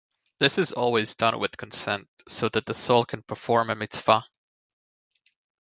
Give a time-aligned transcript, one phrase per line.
[0.39, 4.25] This is always done with consent, so that the soul can perform a mitzvah.